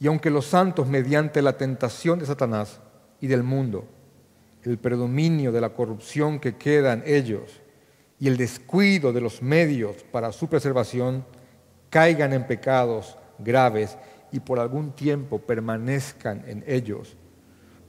Y 0.00 0.06
aunque 0.06 0.30
los 0.30 0.46
santos, 0.46 0.88
mediante 0.88 1.40
la 1.42 1.56
tentación 1.56 2.18
de 2.18 2.26
Satanás 2.26 2.80
y 3.20 3.26
del 3.28 3.42
mundo, 3.42 3.84
el 4.64 4.78
predominio 4.78 5.52
de 5.52 5.60
la 5.60 5.70
corrupción 5.70 6.40
que 6.40 6.56
queda 6.56 6.94
en 6.94 7.02
ellos 7.06 7.60
y 8.18 8.26
el 8.26 8.36
descuido 8.36 9.12
de 9.12 9.20
los 9.20 9.40
medios 9.40 10.02
para 10.10 10.32
su 10.32 10.48
preservación, 10.48 11.24
caigan 11.90 12.32
en 12.32 12.46
pecados 12.46 13.16
graves 13.38 13.96
y 14.32 14.40
por 14.40 14.58
algún 14.58 14.92
tiempo 14.92 15.38
permanezcan 15.38 16.44
en 16.46 16.64
ellos, 16.66 17.16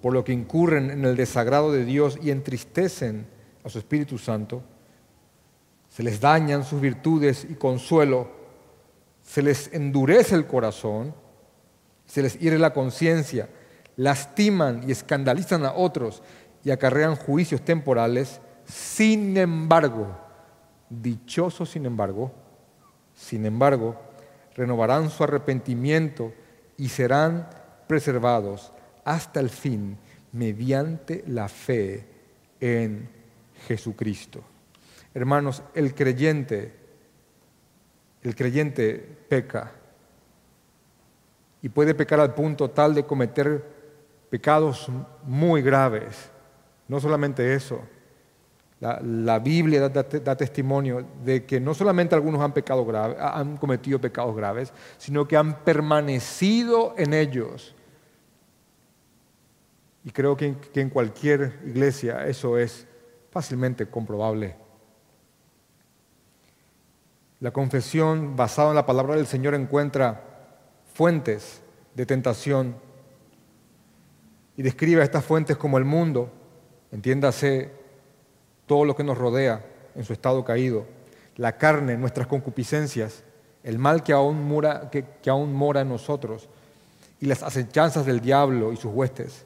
por 0.01 0.13
lo 0.13 0.24
que 0.24 0.33
incurren 0.33 0.89
en 0.89 1.05
el 1.05 1.15
desagrado 1.15 1.71
de 1.71 1.86
Dios 1.86 2.17
y 2.21 2.31
entristecen 2.31 3.27
a 3.63 3.69
su 3.69 3.79
Espíritu 3.79 4.17
Santo, 4.17 4.63
se 5.89 6.03
les 6.03 6.19
dañan 6.19 6.63
sus 6.63 6.81
virtudes 6.81 7.45
y 7.50 7.55
consuelo, 7.55 8.29
se 9.21 9.41
les 9.41 9.71
endurece 9.74 10.36
el 10.36 10.48
corazón, 10.48 11.13
se 12.05 12.21
les 12.21 12.39
hiere 12.39 12.57
la 12.57 12.74
conciencia, 12.74 13.50
lastiman 13.98 14.83
y 14.88 14.91
escandalizan 14.91 15.65
a 15.65 15.74
otros 15.74 16.24
y 16.63 16.71
acarrean 16.71 17.15
juicios 17.15 17.62
temporales, 17.62 18.39
sin 18.65 19.38
embargo, 19.38 20.17
dichosos 20.89 21.69
sin 21.69 21.86
embargo, 21.86 22.31
sin 23.13 23.45
embargo, 23.45 23.95
renovarán 24.55 25.10
su 25.10 25.24
arrepentimiento 25.24 26.34
y 26.77 26.89
serán 26.89 27.50
preservados 27.88 28.72
hasta 29.03 29.39
el 29.39 29.50
fin 29.50 29.98
mediante 30.31 31.24
la 31.27 31.48
fe 31.48 32.05
en 32.60 33.10
Jesucristo. 33.67 34.43
Hermanos, 35.13 35.62
el 35.74 35.93
creyente, 35.93 36.74
el 38.24 38.36
creyente 38.36 38.96
peca 39.27 39.72
y 41.62 41.70
puede 41.70 41.93
pecar 41.93 42.20
al 42.20 42.34
punto 42.34 42.70
tal 42.70 42.96
de 42.96 43.05
cometer 43.05 43.63
pecados 44.29 44.89
muy 45.24 45.62
graves. 45.62 46.29
No 46.88 47.00
solamente 47.00 47.53
eso, 47.53 47.81
la, 48.81 49.38
Biblia 49.38 49.89
da, 49.89 50.35
testimonio 50.35 51.05
de 51.23 51.45
que 51.45 51.59
no 51.59 51.73
solamente 51.75 52.15
algunos 52.15 52.41
han, 52.41 52.51
pecado 52.51 52.85
han 53.19 53.57
cometido 53.57 54.01
pecados 54.01 54.35
graves, 54.35 54.73
sino 54.97 55.27
que 55.27 55.38
han 55.38 55.63
permanecido 55.63 56.95
en 56.97 57.13
ellos. 57.13 57.75
Y 60.03 60.09
creo 60.09 60.35
que 60.35 60.55
en 60.73 60.89
cualquier 60.89 61.59
iglesia 61.63 62.25
eso 62.25 62.57
es 62.57 62.88
fácilmente 63.29 63.85
comprobable. 63.85 64.55
La 67.39 67.51
confesión 67.51 68.35
basada 68.35 68.69
en 68.69 68.75
la 68.75 68.85
palabra 68.85 69.15
del 69.15 69.27
Señor 69.27 69.53
encuentra 69.53 70.23
fuentes 70.93 71.61
de 71.93 72.05
tentación 72.07 72.75
y 74.57 74.63
describe 74.63 75.01
a 75.01 75.03
estas 75.03 75.23
fuentes 75.23 75.55
como 75.55 75.77
el 75.77 75.85
mundo, 75.85 76.31
entiéndase 76.91 77.80
todo 78.71 78.85
lo 78.85 78.95
que 78.95 79.03
nos 79.03 79.17
rodea 79.17 79.65
en 79.95 80.05
su 80.05 80.13
estado 80.13 80.45
caído, 80.45 80.85
la 81.35 81.57
carne, 81.57 81.97
nuestras 81.97 82.25
concupiscencias, 82.25 83.21
el 83.65 83.77
mal 83.77 84.01
que 84.01 84.13
aún, 84.13 84.47
mora, 84.47 84.89
que, 84.89 85.03
aún 85.29 85.53
mora 85.53 85.81
en 85.81 85.89
nosotros 85.89 86.47
y 87.19 87.25
las 87.25 87.43
acechanzas 87.43 88.05
del 88.05 88.21
diablo 88.21 88.71
y 88.71 88.77
sus 88.77 88.93
huestes. 88.93 89.43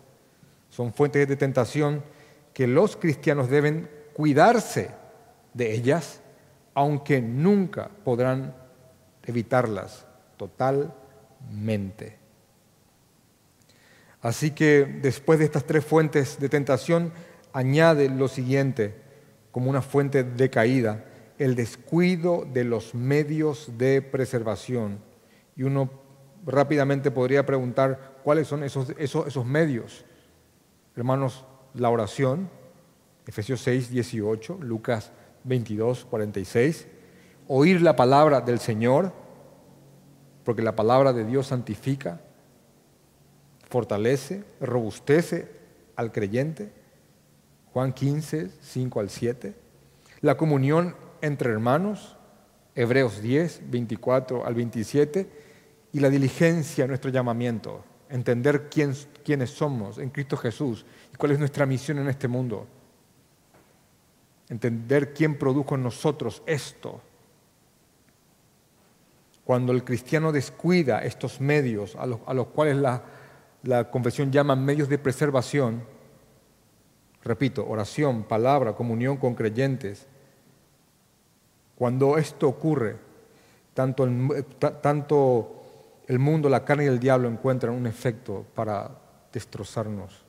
Son 0.69 0.93
fuentes 0.93 1.27
de 1.27 1.35
tentación 1.37 2.03
que 2.53 2.67
los 2.67 2.97
cristianos 2.97 3.49
deben 3.49 3.89
cuidarse 4.13 4.91
de 5.55 5.73
ellas, 5.73 6.21
aunque 6.75 7.19
nunca 7.19 7.89
podrán 8.03 8.53
evitarlas 9.23 10.05
totalmente. 10.37 12.19
Así 14.21 14.51
que 14.51 14.85
después 15.01 15.39
de 15.39 15.45
estas 15.45 15.65
tres 15.65 15.83
fuentes 15.83 16.39
de 16.39 16.47
tentación, 16.47 17.11
añade 17.53 18.07
lo 18.07 18.27
siguiente, 18.27 19.03
como 19.55 19.69
una 19.69 19.81
fuente 19.81 20.25
de 20.25 20.49
caída, 20.49 21.05
el 21.37 21.55
descuido 21.55 22.45
de 22.51 22.65
los 22.65 22.93
medios 22.93 23.71
de 23.77 24.01
preservación. 24.01 24.99
Y 25.55 25.63
uno 25.63 25.89
rápidamente 26.45 27.09
podría 27.09 27.45
preguntar 27.45 28.19
cuáles 28.21 28.49
son 28.49 28.65
esos, 28.65 28.89
esos, 28.97 29.45
medios. 29.45 30.03
Hermanos, 30.93 31.45
la 31.73 31.89
oración, 31.89 32.49
Efesios 33.25 33.61
6, 33.61 33.91
18, 33.91 34.57
Lucas 34.59 35.13
22, 35.45 36.03
46, 36.03 36.87
oír 37.47 37.81
la 37.81 37.95
palabra 37.95 38.41
del 38.41 38.59
Señor, 38.59 39.13
porque 40.43 40.63
la 40.63 40.75
palabra 40.75 41.13
de 41.13 41.23
Dios 41.23 41.47
santifica, 41.47 42.19
fortalece, 43.69 44.43
robustece 44.59 45.47
al 45.95 46.11
creyente 46.11 46.73
Juan 47.75 47.91
15, 47.91 48.51
5 48.61 48.99
al 49.01 49.09
7. 49.09 49.53
La 50.21 50.37
comunión 50.37 50.95
entre 51.19 51.51
hermanos, 51.51 52.15
Hebreos 52.73 53.21
10, 53.21 53.69
24 53.69 54.45
al 54.45 54.55
27. 54.55 55.29
Y 55.91 55.99
la 55.99 56.09
diligencia, 56.09 56.87
nuestro 56.87 57.11
llamamiento, 57.11 57.83
entender 58.07 58.69
quién, 58.69 58.93
quiénes 59.25 59.49
somos 59.49 59.97
en 59.97 60.09
Cristo 60.09 60.37
Jesús 60.37 60.85
y 61.13 61.17
cuál 61.17 61.33
es 61.33 61.39
nuestra 61.39 61.65
misión 61.65 61.97
en 61.97 62.07
este 62.07 62.29
mundo. 62.29 62.65
Entender 64.47 65.13
quién 65.13 65.37
produjo 65.37 65.75
en 65.75 65.83
nosotros 65.83 66.43
esto. 66.45 67.01
Cuando 69.43 69.73
el 69.73 69.83
cristiano 69.83 70.31
descuida 70.31 70.99
estos 70.99 71.41
medios 71.41 71.97
a 71.97 72.05
los, 72.05 72.21
a 72.25 72.33
los 72.33 72.47
cuales 72.47 72.77
la, 72.77 73.03
la 73.63 73.91
confesión 73.91 74.31
llama 74.31 74.55
medios 74.55 74.87
de 74.87 74.97
preservación, 74.97 75.93
Repito, 77.25 77.67
oración, 77.67 78.23
palabra, 78.23 78.73
comunión 78.73 79.17
con 79.17 79.33
creyentes. 79.33 80.05
Cuando 81.75 82.19
esto 82.19 82.47
ocurre, 82.47 82.97
tanto 83.73 84.03
el, 86.07 86.19
mundo, 86.19 86.49
la 86.49 86.63
carne 86.63 86.83
y 86.83 86.87
el 86.87 86.99
diablo 86.99 87.27
encuentran 87.27 87.73
un 87.73 87.87
efecto 87.87 88.45
para 88.53 88.91
destrozarnos. 89.33 90.21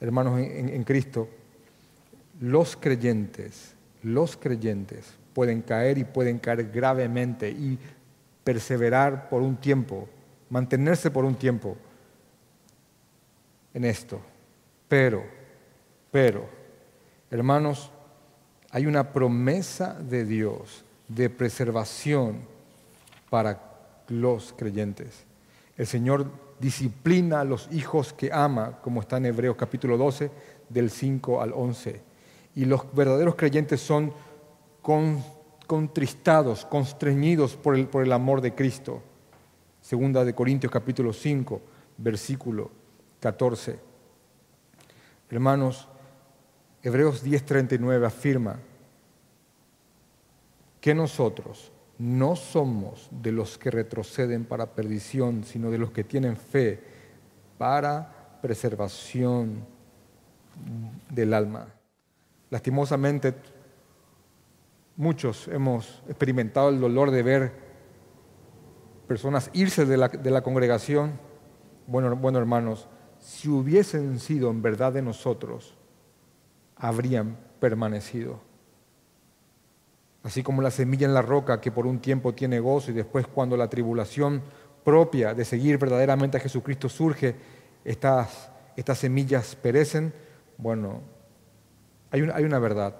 Hermanos 0.00 0.40
en, 0.40 0.70
en 0.70 0.82
Cristo, 0.82 1.28
los 2.40 2.76
creyentes, 2.76 3.76
los 4.02 4.36
creyentes 4.36 5.14
pueden 5.32 5.62
caer 5.62 5.98
y 5.98 6.04
pueden 6.04 6.40
caer 6.40 6.68
gravemente 6.72 7.48
y 7.48 7.78
perseverar 8.42 9.28
por 9.28 9.40
un 9.40 9.56
tiempo, 9.56 10.08
mantenerse 10.50 11.12
por 11.12 11.24
un 11.24 11.36
tiempo 11.36 11.76
en 13.72 13.84
esto. 13.84 14.20
Pero 14.88 15.45
pero, 16.16 16.46
hermanos, 17.30 17.90
hay 18.70 18.86
una 18.86 19.12
promesa 19.12 19.92
de 19.92 20.24
Dios 20.24 20.82
de 21.08 21.28
preservación 21.28 22.38
para 23.28 23.60
los 24.08 24.54
creyentes. 24.56 25.26
El 25.76 25.86
Señor 25.86 26.30
disciplina 26.58 27.40
a 27.40 27.44
los 27.44 27.68
hijos 27.70 28.14
que 28.14 28.32
ama, 28.32 28.78
como 28.80 29.02
está 29.02 29.18
en 29.18 29.26
Hebreos 29.26 29.56
capítulo 29.58 29.98
12, 29.98 30.30
del 30.70 30.88
5 30.88 31.42
al 31.42 31.52
11. 31.52 32.00
Y 32.54 32.64
los 32.64 32.90
verdaderos 32.94 33.34
creyentes 33.34 33.82
son 33.82 34.10
contristados, 35.66 36.64
constreñidos 36.64 37.56
por 37.56 37.76
el, 37.76 37.88
por 37.88 38.02
el 38.02 38.12
amor 38.12 38.40
de 38.40 38.54
Cristo. 38.54 39.02
Segunda 39.82 40.24
de 40.24 40.34
Corintios 40.34 40.72
capítulo 40.72 41.12
5, 41.12 41.60
versículo 41.98 42.70
14. 43.20 43.78
Hermanos, 45.28 45.88
Hebreos 46.82 47.22
10:39 47.22 48.06
afirma 48.06 48.58
que 50.80 50.94
nosotros 50.94 51.72
no 51.98 52.36
somos 52.36 53.08
de 53.10 53.32
los 53.32 53.58
que 53.58 53.70
retroceden 53.70 54.44
para 54.44 54.74
perdición, 54.74 55.44
sino 55.44 55.70
de 55.70 55.78
los 55.78 55.90
que 55.90 56.04
tienen 56.04 56.36
fe 56.36 56.80
para 57.58 58.38
preservación 58.42 59.64
del 61.10 61.34
alma. 61.34 61.68
Lastimosamente, 62.50 63.34
muchos 64.96 65.48
hemos 65.48 66.02
experimentado 66.08 66.68
el 66.68 66.80
dolor 66.80 67.10
de 67.10 67.22
ver 67.22 67.52
personas 69.06 69.50
irse 69.52 69.86
de 69.86 69.96
la, 69.96 70.42
congregación. 70.42 71.18
Bueno, 71.86 72.14
bueno, 72.16 72.38
hermanos, 72.38 72.88
si 73.18 73.48
hubiesen 73.48 74.18
sido 74.20 74.50
en 74.50 74.62
verdad 74.62 74.92
de 74.92 75.02
nosotros, 75.02 75.75
habrían 76.76 77.36
permanecido. 77.60 78.40
Así 80.22 80.42
como 80.42 80.60
la 80.62 80.70
semilla 80.70 81.06
en 81.06 81.14
la 81.14 81.22
roca 81.22 81.60
que 81.60 81.70
por 81.70 81.86
un 81.86 82.00
tiempo 82.00 82.34
tiene 82.34 82.60
gozo 82.60 82.90
y 82.90 82.94
después 82.94 83.26
cuando 83.26 83.56
la 83.56 83.68
tribulación 83.68 84.42
propia 84.84 85.34
de 85.34 85.44
seguir 85.44 85.78
verdaderamente 85.78 86.36
a 86.36 86.40
Jesucristo 86.40 86.88
surge, 86.88 87.34
estas, 87.84 88.50
estas 88.76 88.98
semillas 88.98 89.56
perecen. 89.56 90.12
Bueno, 90.58 91.00
hay 92.10 92.28
hay 92.32 92.44
una 92.44 92.58
verdad, 92.58 92.96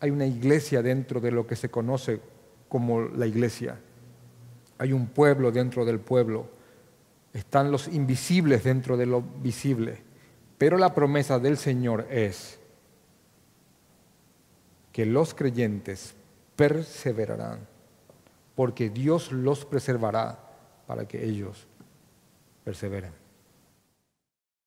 hay 0.00 0.10
una 0.10 0.26
iglesia 0.26 0.82
dentro 0.82 1.20
de 1.20 1.30
lo 1.32 1.46
que 1.46 1.56
se 1.56 1.70
conoce 1.70 2.20
como 2.68 3.02
la 3.02 3.26
iglesia. 3.26 3.78
Hay 4.78 4.92
un 4.92 5.06
pueblo 5.06 5.52
dentro 5.52 5.84
del 5.84 6.00
pueblo. 6.00 6.48
Están 7.32 7.70
los 7.70 7.88
invisibles 7.88 8.64
dentro 8.64 8.96
de 8.96 9.06
lo 9.06 9.22
visible. 9.22 10.02
Pero 10.58 10.78
la 10.78 10.94
promesa 10.94 11.38
del 11.38 11.56
Señor 11.56 12.06
es, 12.10 12.58
que 14.94 15.04
los 15.04 15.34
creyentes 15.34 16.14
perseverarán, 16.54 17.66
porque 18.54 18.90
Dios 18.90 19.32
los 19.32 19.64
preservará 19.64 20.38
para 20.86 21.08
que 21.08 21.24
ellos 21.24 21.66
perseveren. 22.62 23.23